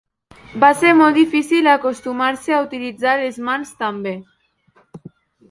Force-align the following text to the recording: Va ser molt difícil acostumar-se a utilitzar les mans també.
Va 0.61 0.69
ser 0.77 0.93
molt 1.01 1.19
difícil 1.19 1.69
acostumar-se 1.73 2.57
a 2.57 2.63
utilitzar 2.65 3.15
les 3.21 3.39
mans 3.51 3.77
també. 3.85 4.17